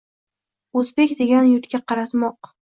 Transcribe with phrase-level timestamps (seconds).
[0.81, 2.55] Oʼzbek degan yurtga qaratmoq.